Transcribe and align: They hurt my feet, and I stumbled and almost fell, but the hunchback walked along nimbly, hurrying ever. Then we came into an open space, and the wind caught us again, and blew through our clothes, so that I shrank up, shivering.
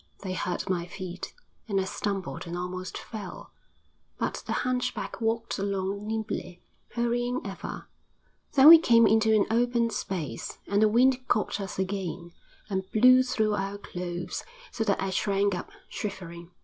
They 0.23 0.33
hurt 0.33 0.67
my 0.67 0.87
feet, 0.87 1.31
and 1.67 1.79
I 1.79 1.83
stumbled 1.83 2.47
and 2.47 2.57
almost 2.57 2.97
fell, 2.97 3.53
but 4.17 4.41
the 4.47 4.51
hunchback 4.65 5.21
walked 5.21 5.59
along 5.59 6.07
nimbly, 6.07 6.63
hurrying 6.95 7.39
ever. 7.45 7.87
Then 8.53 8.69
we 8.69 8.79
came 8.79 9.05
into 9.05 9.31
an 9.35 9.45
open 9.51 9.91
space, 9.91 10.57
and 10.65 10.81
the 10.81 10.89
wind 10.89 11.27
caught 11.27 11.61
us 11.61 11.77
again, 11.77 12.31
and 12.67 12.89
blew 12.91 13.21
through 13.21 13.53
our 13.53 13.77
clothes, 13.77 14.43
so 14.71 14.83
that 14.85 14.99
I 14.99 15.11
shrank 15.11 15.53
up, 15.53 15.69
shivering. 15.87 16.49